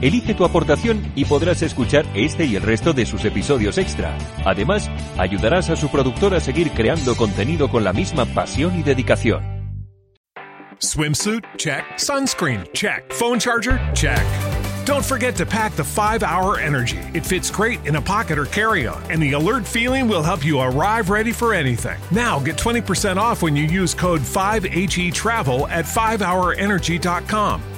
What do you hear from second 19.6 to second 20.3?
feeling will